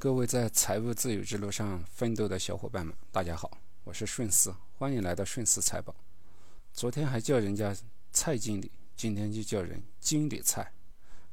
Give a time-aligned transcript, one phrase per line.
[0.00, 5.94] 各位在财务自由之路上奋斗的小伙伴们，大家好，我是顺思，欢迎来到顺思财宝。
[6.72, 7.76] 昨天还叫人家
[8.10, 10.72] 蔡经理，今天就叫人经理蔡。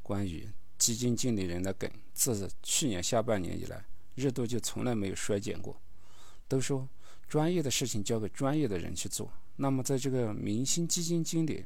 [0.04, 3.85] 关于基金经理人的梗，自去年下半年以来，
[4.15, 5.79] 热度就从来没有衰减过。
[6.49, 6.86] 都说
[7.26, 11.65] 专业的事情交给专业的人去做，那么在这个明星基金经理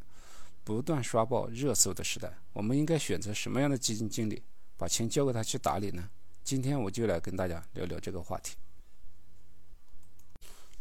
[0.63, 4.43] 不断刷爆热搜的时代，我们应该选择什么样的基金经理，
[4.77, 6.07] 把钱交给他去打理呢？
[6.51, 8.57] 今天我就来跟大家聊聊这个话题：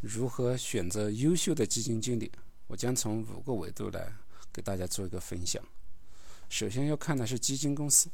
[0.01, 2.33] 如何选择优秀的基金经理？
[2.67, 4.13] 我将从五个维度来
[4.53, 5.65] 给大家做一个分享。
[6.49, 8.11] 首先要看的是基金公司，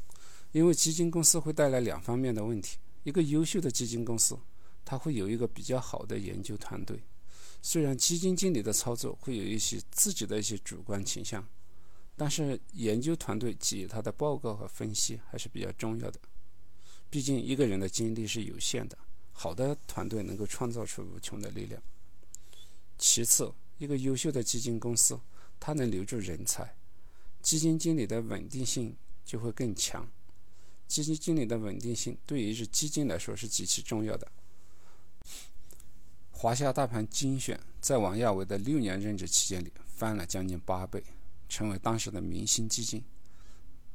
[0.53, 2.77] 因为基金公司会带来两方面的问题。
[3.05, 4.38] 一个优秀的基金公司，
[4.85, 7.05] 它会有一个比较好的研究团队。
[7.63, 11.43] 虽然基金经理的操作会有一些自己的一些主观倾向，
[12.16, 16.21] 但是研究团队及他的报告和分析还是比较重要的。
[17.16, 18.98] 毕竟一个人的精力是有限的，
[19.33, 21.82] 好的团队能够创造出无穷的力量。
[22.99, 25.18] 其次，一个优秀的基金公司，
[25.59, 26.76] 它能留住人才，
[27.41, 30.07] 基金经理的稳定性就会更强。
[30.87, 34.30] 基金经理的稳定性对于一只基金来说是极其重要的。
[36.32, 41.02] 华夏大盘精选在王亚伟的六年任职期间里翻了将近八倍，
[41.48, 43.02] 成为当时的明星基金。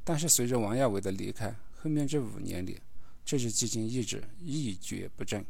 [0.02, 2.80] 但是随着王亚伟的离开，后面这五年里，
[3.24, 5.44] 这支基金一直一蹶不振，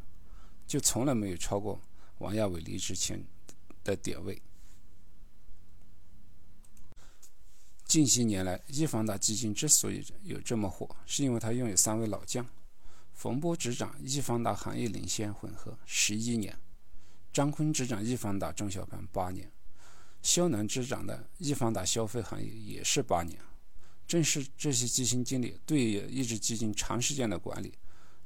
[0.66, 1.80] 就从来没有超过
[2.18, 3.24] 王亚伟离职前
[3.82, 4.40] 的点位。
[7.84, 12.46] 近些年来，易方达基金之所以有这么火，是因为它拥有三位老将：
[13.12, 16.58] 冯波执掌易方达行业领先混合十一年，
[17.32, 19.50] 张坤执掌易方达中小盘八年，
[20.22, 23.38] 肖楠执掌的易方达消费行业也是八年。
[24.06, 27.72] 正是这些基金经理对一只基金长时间的管理，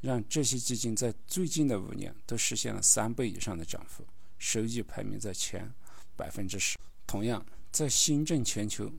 [0.01, 4.05] 让这些基金在最近的五年都实现了三倍以上的涨幅，
[4.39, 5.73] 收益排名在前
[6.17, 6.77] 百分之十。
[7.07, 8.93] 同样，在新政全球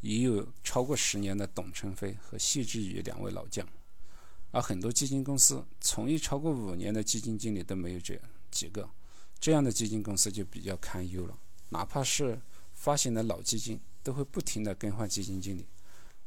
[0.00, 3.68] 也有超过十年的董承飞和谢志宇两位老将，
[4.52, 8.18] 而很多基金公司从业超过五年的基金经理都没有这
[8.50, 8.88] 几个，
[9.38, 11.38] 这样的基金公司就比较堪忧了。
[11.68, 12.40] 哪怕是
[12.72, 15.66] 发行的老基金，都会不停地更换基金经理。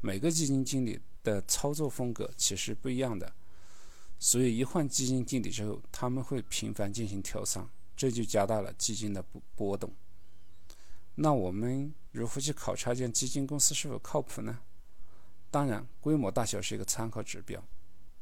[0.06, 3.34] 每个基金经理的操作风格其实不一样的，
[4.20, 9.94] 所以一换基金经理之后，他们会频繁进行调仓，这就加大了基金的波波动。
[11.16, 14.60] 那我们如何去考察一下基金公司是否靠谱呢？
[15.50, 17.64] 当然，规模大小是一个参考指标。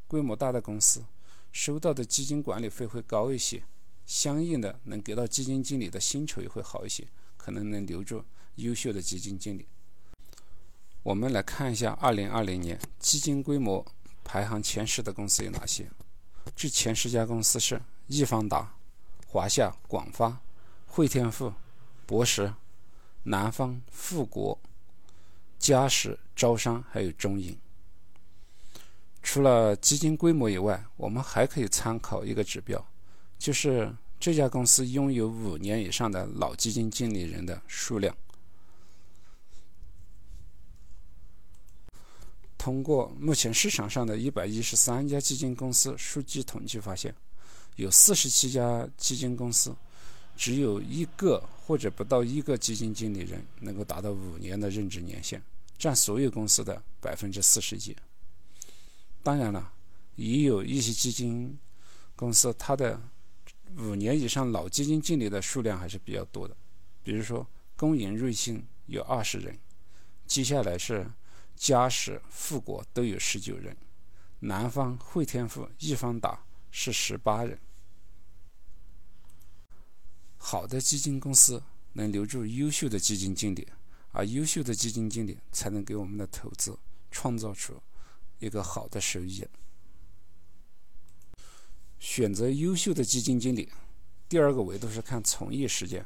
[0.08, 1.03] 规模大的公司，
[1.52, 3.64] 收到的基金管理费会高一些，
[4.06, 8.24] 相应的能给到基金经理的薪酬也会好一些，可能能留住
[8.58, 9.66] 优秀的基金经理。
[11.04, 13.84] 我们来看一下2020年基金规模
[14.24, 15.90] 排行前十的公司有哪些。
[16.56, 18.76] 这前十家公司是易方达、
[19.26, 20.40] 华夏、广发、
[20.86, 21.52] 汇添富、
[22.06, 22.54] 博时、
[23.24, 24.60] 南方、富国、
[25.58, 27.58] 嘉实、招商，还有中银。
[29.24, 32.84] 除了基金规模以外，我们还可以参考一个指标，
[33.40, 38.16] 就是这家公司拥有五年以上的老基金经理人的数量。
[42.62, 47.12] 通过目前市场上的一百一十三家基金公司数据统计发现，
[47.76, 49.76] 有四十七家基金公司
[50.38, 55.42] 只有一个或者不到一个基金经理人能够达到五年的任职年限，
[55.76, 57.98] 占所有公司的百分之四十几。
[59.24, 59.74] 当然了，
[60.16, 61.58] 也有一些基金
[62.16, 63.02] 公司它的
[63.80, 66.56] 五年以上老基金经理的数量还是比较多的，
[67.02, 67.44] 比如说
[67.76, 69.58] 工银瑞信有二十人，
[70.28, 71.10] 接下来是。
[71.62, 73.78] 嘉实、富国都有十九人，
[74.40, 77.56] 南方、汇添富、易方达是十八人。
[80.38, 81.62] 好的基金公司
[81.94, 83.68] 能留住优秀的基金经理，
[84.12, 86.76] 而优秀的基金经理才能给我们的投资
[87.12, 87.80] 创造出
[88.40, 89.46] 一个好的收益。
[92.00, 93.72] 选择优秀的基金经理，
[94.28, 96.03] 第二个维度是看从业时间。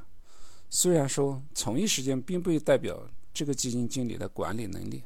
[0.69, 5.01] 虽然说从业时间并不代表这个基金经理的管理能力。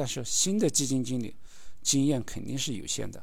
[0.00, 1.36] 但是新的基金经理
[1.82, 3.22] 经验肯定是有限的。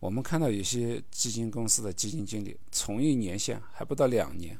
[0.00, 4.58] 我们看到有些基金公司的基金经理从业年限还不到两年，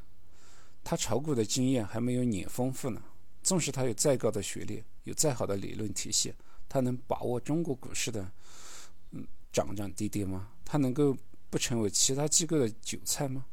[0.85, 3.03] 他炒股的经验还没有你丰富呢。
[3.43, 6.33] 纵使他有再高的学历，有再好的理论体系，
[6.69, 8.31] 他能把握中国股市的
[9.11, 10.51] 嗯涨涨跌跌吗？
[10.65, 11.17] 他能够
[11.51, 13.47] 不成为其他机构的韭菜吗？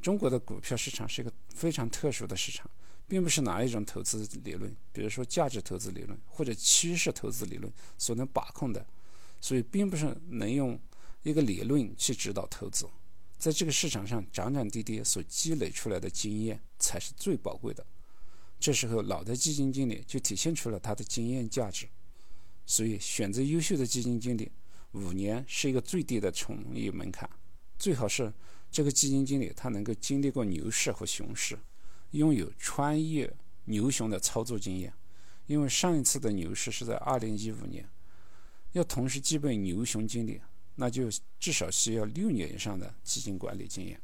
[0.00, 2.70] 中国的股票市场是一个非常特殊的市场。
[3.12, 8.86] 并不是哪一种投资理论，比如说价值投资理论或者趋势投资理论所能把控的，
[9.38, 10.80] 所以并不是能用
[11.22, 12.86] 一个理论去指导投资。
[13.36, 17.86] 在这个市场上涨涨跌跌所积累出来的经验才是最宝贵的。
[18.58, 21.86] 这时候，老的基金经理就体现出了他的经验价值。
[22.64, 24.50] 所以，选择优秀的基金经理，
[24.92, 27.28] 五年是一个最低的从业门槛。
[27.78, 28.32] 最好是
[28.70, 31.58] 这个基金经理他能够经历过牛市和熊市，
[32.12, 33.30] 拥有穿越
[33.66, 34.90] 牛熊的操作经验。
[35.46, 37.86] 因为上一次的牛市是在二零一五年，
[38.72, 40.40] 要同时具备牛熊经历。
[40.74, 41.04] 那就
[41.38, 44.00] 至少需要六年以上的基金管理经验。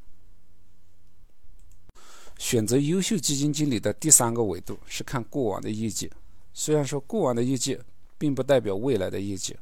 [2.36, 6.12] 选择优秀基金经理的第三个维度是看过往的业绩。
[6.52, 7.80] 虽然说过往的业绩
[8.18, 9.56] 并不代表未来的业绩，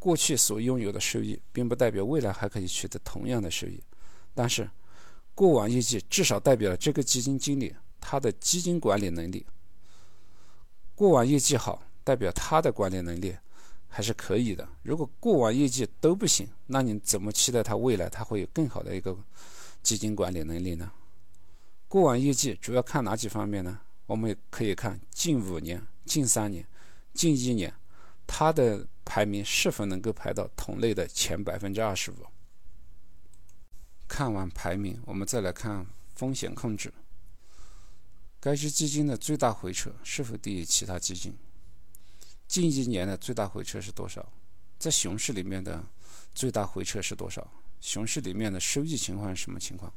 [0.00, 3.80] 过去所拥有的收益并不代表未来还可以取得同样的收益，
[4.34, 4.68] 但是
[5.40, 9.46] 过往业绩至少代表了这个基金经理他的基金管理能力。
[10.94, 13.34] 过往业绩好，代表他的管理能力。
[13.92, 14.68] 还是可以的。
[14.82, 19.16] 如果过往业绩都不行，那你怎么期待它未来它会有更好的一个
[19.82, 20.92] 基金管理能力呢？
[21.88, 23.80] 过往业绩主要看哪几方面呢？
[24.06, 26.64] 我们可以看近五年、近三年、
[27.14, 27.74] 近一年，
[28.28, 32.14] 它的排名是否能够排到同类的前百分之二十五。
[34.10, 35.86] 看完排名，我们再来看
[36.16, 36.92] 风险控制。
[38.40, 41.32] 该只基金的最大回撤是否低于其他基金？
[42.48, 44.32] 近一年的最大回撤是多少？
[44.80, 45.86] 在熊市里面的
[46.34, 47.48] 最大回撤是多少？
[47.80, 49.92] 熊市里面的收益情况是什么情况？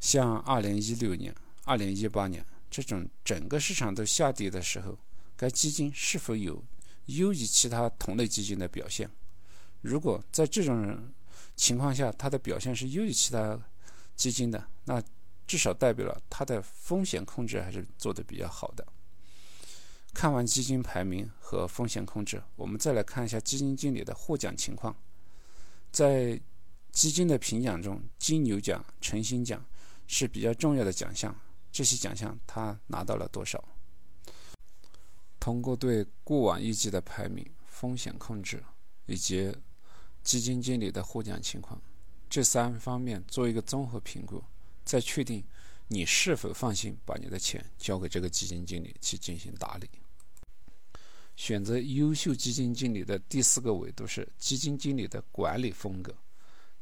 [0.00, 1.34] 像二零一六年、
[1.64, 4.98] 二零一八年这种整个市场都下跌的时候，
[5.36, 6.64] 该基金是否有
[7.06, 9.10] 优于其他同类基金的表现？
[9.82, 11.12] 如果在这种
[11.56, 13.58] 情况下，它的表现是优于其他
[14.16, 15.02] 基金的，那
[15.46, 18.86] 至少代表了它的风险控制还是做得比较好的。
[20.12, 24.94] 看完基金排名和风险控制，我们再来看一下基金经理的获奖情况。
[25.90, 26.40] 在
[26.92, 29.64] 基金的评奖中，金牛奖、诚心奖
[30.06, 31.34] 是比较重要的奖项。
[31.72, 33.62] 这些奖项他拿到了多少？
[35.40, 38.62] 通过对过往业绩的排名、风险控制
[39.06, 39.52] 以及
[40.24, 41.80] 基金经理的获奖情况
[42.28, 44.42] 这三方面做一个综合评估，
[44.84, 45.44] 再确定
[45.86, 49.88] 你是否放心把你的钱交给这个基金经理去进行打理。
[51.36, 56.14] 选择优秀基金经理的第四个维度是基金经理的管理风格，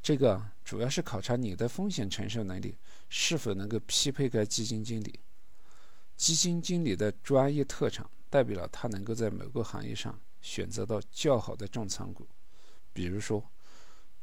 [0.03, 2.77] 这个主要是考察你的风险承受能力
[3.09, 5.19] 是否能够匹配该基金经理。
[6.17, 12.27] 基金经理的专业特长代表了他能够在某个行业上选择到较好的重仓股，
[12.93, 13.43] 比如说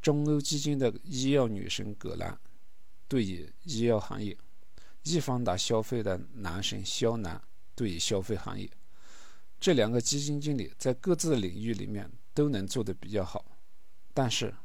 [0.01, 2.39] 中欧基金的医药女神葛兰
[3.07, 4.37] 对于医药行业，
[5.03, 7.41] 易方达消费的男神肖楠
[7.75, 8.69] 对于消费行业。
[9.59, 13.43] 这两个基金经理在各自的领域里面都能做得比较好，
[14.13, 14.55] 但是，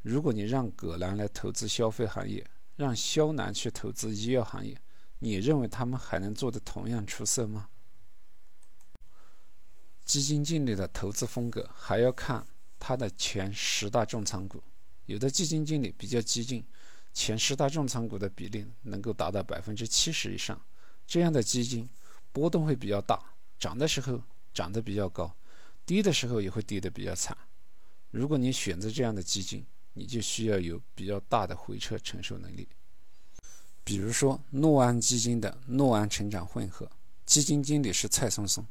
[0.00, 2.46] 如果你让葛兰来投资消费行业，
[2.76, 4.80] 让肖楠去投资医药行业，
[5.18, 7.68] 你认为他们还能做得同样出色吗？
[10.04, 12.46] 基金经理的投资风格还要看
[12.86, 14.62] 他的前十大重仓股，
[15.06, 16.62] 有的基金经理比较激进，
[17.14, 20.60] 前十大重仓股的比例能够达到百分之七十以上，
[21.06, 21.88] 这样的基金
[22.30, 23.18] 波动会比较大。
[23.58, 24.20] 涨的时候
[24.52, 25.34] 涨得比较高，
[25.86, 27.34] 跌的时候也会跌得比较惨。
[28.10, 29.64] 如果你选择这样的基金，
[29.94, 32.68] 你就需要有比较大的回撤承受能力。
[33.82, 36.90] 比如说诺安基金的诺安成长混合，
[37.24, 38.66] 基金经理是蔡松松，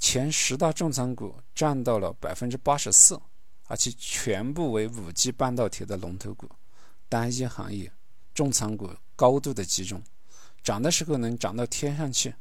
[0.00, 3.20] 前十大重仓股占到了百分之八十四，
[3.66, 6.48] 而且全部为五 G 半导体的龙头股，
[7.06, 7.92] 单一行业
[8.34, 10.02] 重仓股高度的集中，
[10.64, 12.34] 涨的时候能涨到天上去。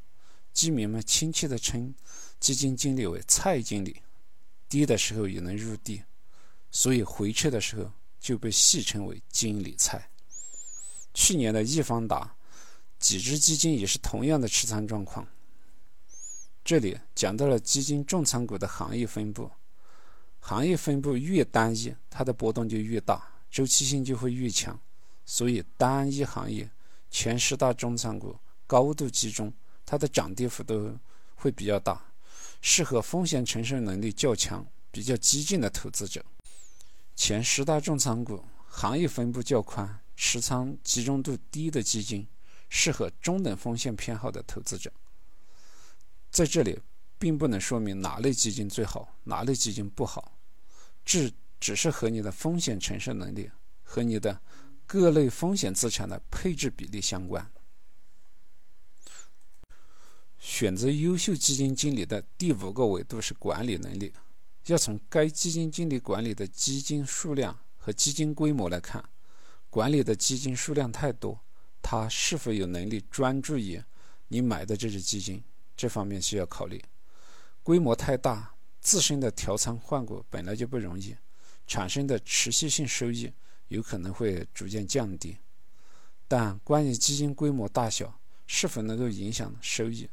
[0.54, 1.94] 基民们亲切地称
[2.40, 4.02] 基金经理为“蔡经理”，
[4.68, 6.02] 跌的时候也能入地，
[6.72, 10.10] 所以回撤的时候就被戏称为“经理蔡”。
[11.14, 12.36] 去年的易方达
[12.98, 15.28] 几只基金也是同样的持仓状况。
[16.70, 19.50] 这里讲到了基金重仓股的行业分布，
[20.40, 24.80] 行业分布越单一，它的波动就越大，周期性就会越强。
[25.26, 26.70] 所以单一行业
[27.10, 29.52] 前十大重仓股高度集中。
[29.84, 30.96] 它的涨跌幅都
[31.34, 32.00] 会比较大，
[32.62, 36.24] 适合风险承受能力较强、比较激进的投资者。
[37.16, 42.28] 前十大重仓股行业分布较宽、持仓集中度低的基金，
[42.70, 44.92] 适合中等风险偏好的投资者。
[46.30, 46.80] 在这里，
[47.18, 50.38] 并不能说明哪类基金最好，哪类基金不好，
[51.04, 53.50] 这只是和你的风险承受能力
[53.84, 54.40] 和你的
[54.86, 57.52] 各类风险资产的配置比例相关。
[60.38, 64.14] 选择优秀基金经理的第五个维度是管理能力。
[64.68, 69.04] 要从该基金经理管理的基金数量和基金规模来看，
[69.70, 71.40] 管理的基金数量太多，
[71.82, 73.82] 他是否有能力专注于
[74.28, 75.44] 你买的这只基金，
[75.80, 76.84] 这方面需要考虑。
[77.64, 81.16] 规模太大，自身的调仓换股本来就不容易，
[81.66, 83.32] 产生的持续性收益
[83.70, 85.38] 有可能会逐渐降低。
[86.28, 90.10] 但关于基金规模大小是否能够影响收益，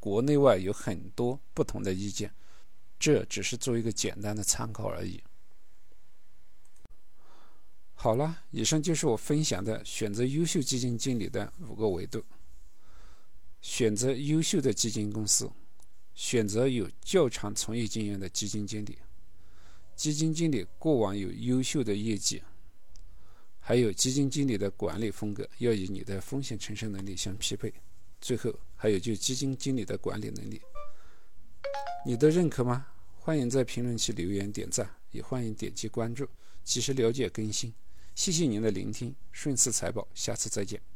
[0.00, 2.34] 国内外有很多不同的意见。
[2.98, 5.22] 这只是做一个简单的参考而已。
[7.94, 12.24] 好了，以上就是我分享的选择优秀基金经理的五个维度：
[13.64, 15.50] 选择优秀的基金公司，
[16.14, 18.98] 选择有较长从业经验的基金经理，
[19.96, 22.42] 基金经理过往有优秀的业绩，
[23.58, 27.72] 还有基金经理的管理风格要与你的风险承受能力相匹配。
[28.20, 30.60] 最后，还有就基金经理的管理能力，
[32.04, 32.86] 你都认可吗？
[33.18, 36.28] 欢迎在评论区留言点赞，也欢迎点击关注，
[36.62, 37.72] 及时了解更新。
[38.14, 40.93] 谢谢您的聆听，顺次财宝，下次再见。